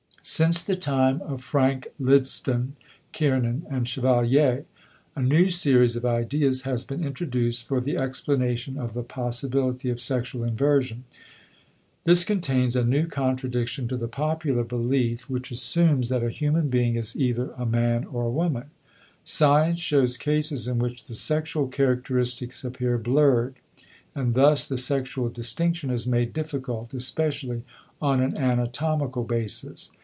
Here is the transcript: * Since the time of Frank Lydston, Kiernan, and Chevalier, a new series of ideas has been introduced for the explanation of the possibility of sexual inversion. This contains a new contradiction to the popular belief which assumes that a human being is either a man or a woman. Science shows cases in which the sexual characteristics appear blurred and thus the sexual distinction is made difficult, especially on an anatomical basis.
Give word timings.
* 0.21 0.23
Since 0.41 0.61
the 0.67 0.75
time 0.75 1.19
of 1.23 1.41
Frank 1.41 1.87
Lydston, 1.99 2.73
Kiernan, 3.11 3.65
and 3.71 3.87
Chevalier, 3.87 4.65
a 5.15 5.21
new 5.23 5.49
series 5.49 5.95
of 5.95 6.05
ideas 6.05 6.61
has 6.61 6.85
been 6.85 7.03
introduced 7.03 7.65
for 7.67 7.81
the 7.81 7.97
explanation 7.97 8.77
of 8.77 8.93
the 8.93 9.01
possibility 9.01 9.89
of 9.89 9.99
sexual 9.99 10.43
inversion. 10.43 11.05
This 12.03 12.23
contains 12.23 12.75
a 12.75 12.85
new 12.85 13.07
contradiction 13.07 13.87
to 13.87 13.97
the 13.97 14.07
popular 14.07 14.63
belief 14.63 15.27
which 15.27 15.49
assumes 15.49 16.09
that 16.09 16.21
a 16.23 16.29
human 16.29 16.69
being 16.69 16.97
is 16.97 17.15
either 17.19 17.49
a 17.53 17.65
man 17.65 18.05
or 18.05 18.21
a 18.25 18.29
woman. 18.31 18.65
Science 19.23 19.79
shows 19.79 20.17
cases 20.17 20.67
in 20.67 20.77
which 20.77 21.05
the 21.07 21.15
sexual 21.15 21.67
characteristics 21.67 22.63
appear 22.63 22.99
blurred 22.99 23.55
and 24.13 24.35
thus 24.35 24.69
the 24.69 24.77
sexual 24.77 25.29
distinction 25.29 25.89
is 25.89 26.05
made 26.05 26.31
difficult, 26.31 26.93
especially 26.93 27.63
on 27.99 28.21
an 28.21 28.37
anatomical 28.37 29.23
basis. 29.23 29.89